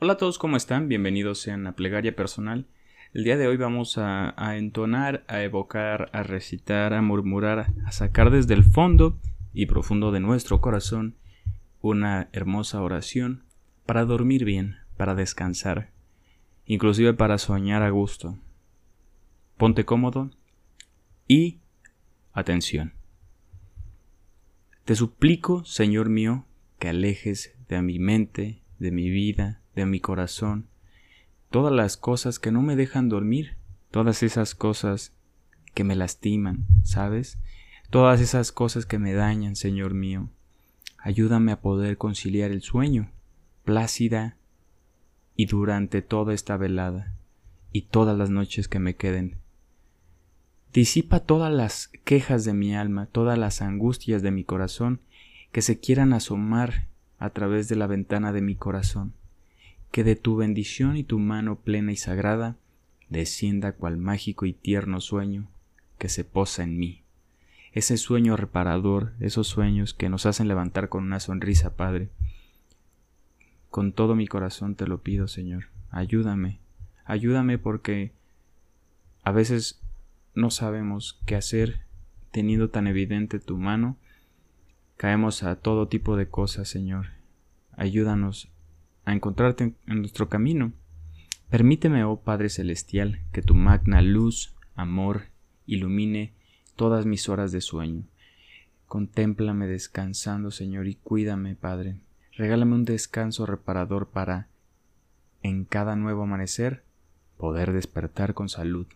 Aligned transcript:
Hola 0.00 0.12
a 0.12 0.16
todos, 0.16 0.38
¿cómo 0.38 0.56
están? 0.56 0.86
Bienvenidos 0.86 1.40
sean 1.40 1.66
a 1.66 1.72
Plegaria 1.72 2.14
Personal. 2.14 2.68
El 3.14 3.24
día 3.24 3.36
de 3.36 3.48
hoy 3.48 3.56
vamos 3.56 3.98
a, 3.98 4.32
a, 4.36 4.56
entonar, 4.56 5.24
a 5.26 5.42
evocar, 5.42 6.08
a 6.12 6.22
recitar, 6.22 6.94
a 6.94 7.02
murmurar, 7.02 7.72
a 7.84 7.90
sacar 7.90 8.30
desde 8.30 8.54
el 8.54 8.62
fondo 8.62 9.18
y 9.52 9.66
profundo 9.66 10.12
de 10.12 10.20
nuestro 10.20 10.60
corazón 10.60 11.16
una 11.80 12.28
hermosa 12.30 12.80
oración 12.80 13.42
para 13.86 14.04
dormir 14.04 14.44
bien, 14.44 14.76
para 14.96 15.16
descansar, 15.16 15.90
inclusive 16.64 17.12
para 17.14 17.36
soñar 17.36 17.82
a 17.82 17.90
gusto. 17.90 18.38
Ponte 19.56 19.84
cómodo 19.84 20.30
y 21.26 21.58
atención. 22.32 22.92
Te 24.84 24.94
suplico, 24.94 25.64
Señor 25.64 26.08
mío, 26.08 26.44
que 26.78 26.90
alejes 26.90 27.58
de 27.68 27.82
mi 27.82 27.98
mente, 27.98 28.62
de 28.78 28.92
mi 28.92 29.10
vida, 29.10 29.60
de 29.78 29.86
mi 29.86 30.00
corazón, 30.00 30.66
todas 31.50 31.72
las 31.72 31.96
cosas 31.96 32.38
que 32.38 32.52
no 32.52 32.62
me 32.62 32.76
dejan 32.76 33.08
dormir, 33.08 33.56
todas 33.90 34.22
esas 34.22 34.54
cosas 34.54 35.14
que 35.72 35.84
me 35.84 35.94
lastiman, 35.94 36.66
¿sabes? 36.82 37.38
Todas 37.90 38.20
esas 38.20 38.52
cosas 38.52 38.86
que 38.86 38.98
me 38.98 39.14
dañan, 39.14 39.56
Señor 39.56 39.94
mío. 39.94 40.28
Ayúdame 40.98 41.52
a 41.52 41.60
poder 41.60 41.96
conciliar 41.96 42.50
el 42.50 42.60
sueño, 42.60 43.10
plácida 43.64 44.36
y 45.36 45.46
durante 45.46 46.02
toda 46.02 46.34
esta 46.34 46.56
velada 46.56 47.14
y 47.72 47.82
todas 47.82 48.18
las 48.18 48.30
noches 48.30 48.66
que 48.68 48.80
me 48.80 48.96
queden. 48.96 49.36
Disipa 50.72 51.20
todas 51.20 51.52
las 51.52 51.88
quejas 52.04 52.44
de 52.44 52.52
mi 52.52 52.74
alma, 52.74 53.06
todas 53.06 53.38
las 53.38 53.62
angustias 53.62 54.22
de 54.22 54.32
mi 54.32 54.44
corazón 54.44 55.00
que 55.52 55.62
se 55.62 55.78
quieran 55.78 56.12
asomar 56.12 56.88
a 57.18 57.30
través 57.30 57.68
de 57.68 57.76
la 57.76 57.86
ventana 57.86 58.32
de 58.32 58.42
mi 58.42 58.54
corazón 58.54 59.14
que 59.90 60.04
de 60.04 60.16
tu 60.16 60.36
bendición 60.36 60.96
y 60.96 61.04
tu 61.04 61.18
mano 61.18 61.56
plena 61.60 61.92
y 61.92 61.96
sagrada 61.96 62.56
descienda 63.08 63.72
cual 63.72 63.96
mágico 63.96 64.46
y 64.46 64.52
tierno 64.52 65.00
sueño 65.00 65.48
que 65.98 66.08
se 66.08 66.24
posa 66.24 66.62
en 66.62 66.78
mí. 66.78 67.02
Ese 67.72 67.96
sueño 67.96 68.36
reparador, 68.36 69.12
esos 69.20 69.46
sueños 69.46 69.94
que 69.94 70.08
nos 70.08 70.26
hacen 70.26 70.48
levantar 70.48 70.88
con 70.88 71.04
una 71.04 71.20
sonrisa, 71.20 71.76
Padre. 71.76 72.08
Con 73.70 73.92
todo 73.92 74.14
mi 74.14 74.26
corazón 74.26 74.74
te 74.74 74.86
lo 74.86 75.02
pido, 75.02 75.28
Señor. 75.28 75.66
Ayúdame, 75.90 76.60
ayúdame 77.04 77.58
porque 77.58 78.12
a 79.22 79.32
veces 79.32 79.80
no 80.34 80.50
sabemos 80.50 81.20
qué 81.26 81.34
hacer 81.34 81.80
teniendo 82.30 82.70
tan 82.70 82.86
evidente 82.86 83.38
tu 83.38 83.58
mano. 83.58 83.96
Caemos 84.96 85.42
a 85.42 85.56
todo 85.56 85.88
tipo 85.88 86.16
de 86.16 86.28
cosas, 86.28 86.68
Señor. 86.68 87.08
Ayúdanos 87.76 88.50
a 89.08 89.14
encontrarte 89.14 89.74
en 89.86 89.98
nuestro 90.00 90.28
camino. 90.28 90.72
Permíteme, 91.48 92.04
oh 92.04 92.20
Padre 92.20 92.50
Celestial, 92.50 93.20
que 93.32 93.40
tu 93.40 93.54
magna 93.54 94.02
luz, 94.02 94.54
amor, 94.74 95.28
ilumine 95.66 96.34
todas 96.76 97.06
mis 97.06 97.30
horas 97.30 97.50
de 97.50 97.62
sueño. 97.62 98.04
Contémplame 98.86 99.66
descansando, 99.66 100.50
Señor, 100.50 100.88
y 100.88 100.96
cuídame, 100.96 101.54
Padre. 101.54 102.00
Regálame 102.32 102.74
un 102.74 102.84
descanso 102.84 103.46
reparador 103.46 104.08
para, 104.08 104.48
en 105.42 105.64
cada 105.64 105.96
nuevo 105.96 106.24
amanecer, 106.24 106.82
poder 107.38 107.72
despertar 107.72 108.34
con 108.34 108.50
salud. 108.50 108.86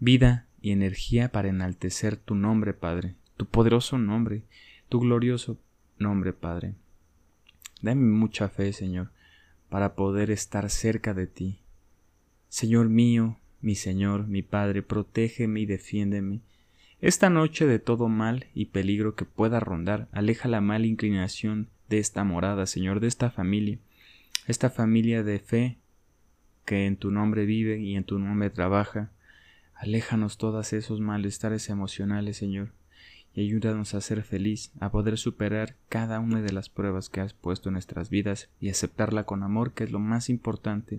Vida 0.00 0.46
y 0.60 0.72
energía 0.72 1.32
para 1.32 1.48
enaltecer 1.48 2.18
tu 2.18 2.34
nombre, 2.34 2.74
Padre, 2.74 3.14
tu 3.38 3.46
poderoso 3.46 3.96
nombre, 3.96 4.42
tu 4.90 5.00
glorioso 5.00 5.56
nombre, 5.98 6.34
Padre. 6.34 6.74
Dame 7.80 8.02
mucha 8.02 8.48
fe, 8.48 8.72
Señor, 8.72 9.10
para 9.68 9.94
poder 9.94 10.30
estar 10.30 10.68
cerca 10.70 11.14
de 11.14 11.26
ti. 11.26 11.60
Señor 12.48 12.88
mío, 12.88 13.38
mi 13.60 13.74
Señor, 13.74 14.26
mi 14.26 14.42
Padre, 14.42 14.82
protégeme 14.82 15.60
y 15.60 15.66
defiéndeme. 15.66 16.40
Esta 17.00 17.30
noche 17.30 17.66
de 17.66 17.78
todo 17.78 18.08
mal 18.08 18.46
y 18.54 18.66
peligro 18.66 19.14
que 19.14 19.24
pueda 19.24 19.60
rondar, 19.60 20.08
aleja 20.10 20.48
la 20.48 20.60
mala 20.60 20.86
inclinación 20.86 21.68
de 21.88 21.98
esta 21.98 22.24
morada, 22.24 22.66
Señor, 22.66 22.98
de 22.98 23.06
esta 23.06 23.30
familia, 23.30 23.78
esta 24.48 24.70
familia 24.70 25.22
de 25.22 25.38
fe 25.38 25.78
que 26.64 26.86
en 26.86 26.96
tu 26.96 27.10
nombre 27.10 27.46
vive 27.46 27.78
y 27.78 27.94
en 27.94 28.04
tu 28.04 28.18
nombre 28.18 28.50
trabaja. 28.50 29.12
Aléjanos 29.74 30.38
todos 30.38 30.72
esos 30.72 31.00
malestares 31.00 31.68
emocionales, 31.70 32.36
Señor 32.36 32.72
y 33.38 33.42
ayúdanos 33.42 33.94
a 33.94 34.00
ser 34.00 34.24
feliz, 34.24 34.72
a 34.80 34.90
poder 34.90 35.16
superar 35.16 35.76
cada 35.88 36.18
una 36.18 36.42
de 36.42 36.52
las 36.52 36.68
pruebas 36.68 37.08
que 37.08 37.20
has 37.20 37.34
puesto 37.34 37.68
en 37.68 37.74
nuestras 37.74 38.10
vidas 38.10 38.48
y 38.60 38.68
aceptarla 38.68 39.26
con 39.26 39.44
amor, 39.44 39.74
que 39.74 39.84
es 39.84 39.92
lo 39.92 40.00
más 40.00 40.28
importante, 40.28 40.98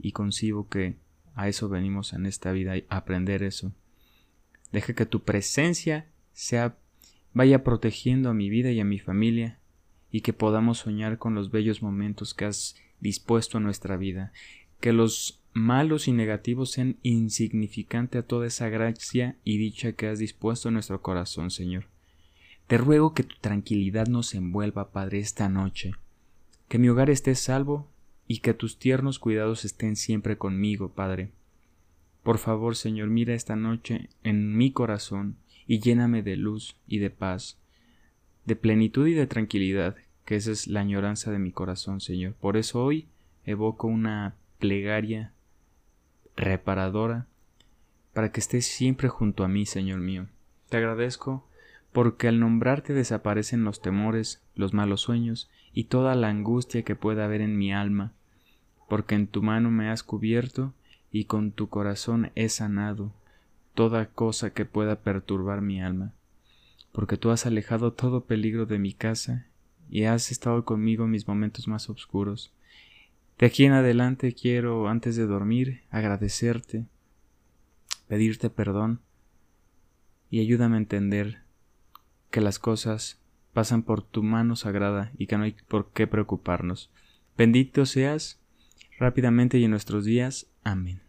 y 0.00 0.12
concibo 0.12 0.70
que 0.70 0.94
a 1.34 1.48
eso 1.48 1.68
venimos 1.68 2.14
en 2.14 2.24
esta 2.24 2.50
vida, 2.52 2.76
a 2.88 2.96
aprender 2.96 3.42
eso. 3.42 3.72
Deja 4.72 4.94
que 4.94 5.04
tu 5.04 5.20
presencia 5.20 6.06
sea 6.32 6.78
vaya 7.34 7.62
protegiendo 7.62 8.30
a 8.30 8.34
mi 8.34 8.48
vida 8.48 8.70
y 8.70 8.80
a 8.80 8.86
mi 8.86 8.98
familia, 8.98 9.58
y 10.10 10.22
que 10.22 10.32
podamos 10.32 10.78
soñar 10.78 11.18
con 11.18 11.34
los 11.34 11.50
bellos 11.50 11.82
momentos 11.82 12.32
que 12.32 12.46
has 12.46 12.74
dispuesto 13.00 13.58
a 13.58 13.60
nuestra 13.60 13.98
vida, 13.98 14.32
que 14.80 14.94
los 14.94 15.39
malos 15.52 16.08
y 16.08 16.12
negativos 16.12 16.70
sean 16.70 16.96
insignificante 17.02 18.18
a 18.18 18.22
toda 18.22 18.46
esa 18.46 18.68
gracia 18.68 19.36
y 19.44 19.58
dicha 19.58 19.92
que 19.92 20.08
has 20.08 20.18
dispuesto 20.18 20.68
en 20.68 20.74
nuestro 20.74 21.02
corazón, 21.02 21.50
Señor. 21.50 21.86
Te 22.66 22.78
ruego 22.78 23.14
que 23.14 23.24
tu 23.24 23.36
tranquilidad 23.40 24.06
nos 24.06 24.34
envuelva, 24.34 24.92
Padre, 24.92 25.18
esta 25.18 25.48
noche, 25.48 25.92
que 26.68 26.78
mi 26.78 26.88
hogar 26.88 27.10
esté 27.10 27.34
salvo 27.34 27.88
y 28.28 28.38
que 28.38 28.54
tus 28.54 28.78
tiernos 28.78 29.18
cuidados 29.18 29.64
estén 29.64 29.96
siempre 29.96 30.38
conmigo, 30.38 30.90
Padre. 30.90 31.32
Por 32.22 32.38
favor, 32.38 32.76
Señor, 32.76 33.08
mira 33.08 33.34
esta 33.34 33.56
noche 33.56 34.08
en 34.22 34.56
mi 34.56 34.70
corazón 34.70 35.36
y 35.66 35.80
lléname 35.80 36.22
de 36.22 36.36
luz 36.36 36.76
y 36.86 36.98
de 36.98 37.10
paz, 37.10 37.58
de 38.44 38.54
plenitud 38.54 39.08
y 39.08 39.14
de 39.14 39.26
tranquilidad, 39.26 39.96
que 40.24 40.36
esa 40.36 40.52
es 40.52 40.68
la 40.68 40.80
añoranza 40.80 41.32
de 41.32 41.40
mi 41.40 41.50
corazón, 41.50 42.00
Señor. 42.00 42.34
Por 42.34 42.56
eso 42.56 42.84
hoy 42.84 43.08
evoco 43.44 43.88
una 43.88 44.36
plegaria 44.60 45.32
reparadora, 46.36 47.26
para 48.12 48.32
que 48.32 48.40
estés 48.40 48.66
siempre 48.66 49.08
junto 49.08 49.44
a 49.44 49.48
mí, 49.48 49.66
Señor 49.66 50.00
mío. 50.00 50.26
Te 50.68 50.76
agradezco 50.76 51.46
porque 51.92 52.28
al 52.28 52.38
nombrarte 52.38 52.92
desaparecen 52.92 53.64
los 53.64 53.82
temores, 53.82 54.42
los 54.54 54.74
malos 54.74 55.00
sueños 55.00 55.50
y 55.72 55.84
toda 55.84 56.14
la 56.14 56.28
angustia 56.28 56.82
que 56.82 56.96
pueda 56.96 57.24
haber 57.24 57.40
en 57.40 57.58
mi 57.58 57.72
alma, 57.72 58.12
porque 58.88 59.14
en 59.14 59.26
tu 59.26 59.42
mano 59.42 59.70
me 59.70 59.88
has 59.88 60.02
cubierto 60.02 60.74
y 61.10 61.24
con 61.24 61.52
tu 61.52 61.68
corazón 61.68 62.30
he 62.34 62.48
sanado 62.48 63.12
toda 63.74 64.06
cosa 64.06 64.50
que 64.50 64.64
pueda 64.64 65.00
perturbar 65.00 65.60
mi 65.60 65.80
alma, 65.80 66.12
porque 66.92 67.16
tú 67.16 67.30
has 67.30 67.46
alejado 67.46 67.92
todo 67.92 68.24
peligro 68.24 68.66
de 68.66 68.78
mi 68.78 68.92
casa 68.92 69.46
y 69.88 70.04
has 70.04 70.30
estado 70.30 70.64
conmigo 70.64 71.04
en 71.04 71.10
mis 71.10 71.26
momentos 71.26 71.66
más 71.66 71.90
oscuros. 71.90 72.52
De 73.40 73.46
aquí 73.46 73.64
en 73.64 73.72
adelante 73.72 74.34
quiero, 74.34 74.86
antes 74.86 75.16
de 75.16 75.24
dormir, 75.24 75.80
agradecerte, 75.88 76.84
pedirte 78.06 78.50
perdón 78.50 79.00
y 80.28 80.40
ayúdame 80.40 80.76
a 80.76 80.80
entender 80.80 81.40
que 82.30 82.42
las 82.42 82.58
cosas 82.58 83.18
pasan 83.54 83.82
por 83.82 84.02
tu 84.02 84.22
mano 84.22 84.56
sagrada 84.56 85.10
y 85.16 85.26
que 85.26 85.38
no 85.38 85.44
hay 85.44 85.56
por 85.68 85.90
qué 85.92 86.06
preocuparnos. 86.06 86.90
Bendito 87.38 87.86
seas 87.86 88.38
rápidamente 88.98 89.56
y 89.56 89.64
en 89.64 89.70
nuestros 89.70 90.04
días. 90.04 90.46
Amén. 90.62 91.00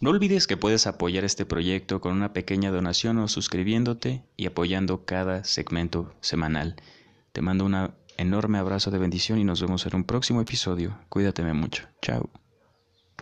No 0.00 0.10
olvides 0.10 0.48
que 0.48 0.56
puedes 0.56 0.88
apoyar 0.88 1.22
este 1.22 1.46
proyecto 1.46 2.00
con 2.00 2.14
una 2.14 2.32
pequeña 2.32 2.72
donación 2.72 3.18
o 3.18 3.28
suscribiéndote 3.28 4.24
y 4.36 4.46
apoyando 4.46 5.04
cada 5.04 5.44
segmento 5.44 6.12
semanal. 6.20 6.74
Te 7.30 7.42
mando 7.42 7.64
una 7.64 7.94
enorme 8.22 8.58
abrazo 8.58 8.90
de 8.90 8.98
bendición 8.98 9.38
y 9.38 9.44
nos 9.44 9.60
vemos 9.60 9.84
en 9.86 9.96
un 9.96 10.04
próximo 10.04 10.40
episodio. 10.40 10.98
Cuídateme 11.08 11.52
mucho. 11.52 11.84
Chao. 12.00 12.41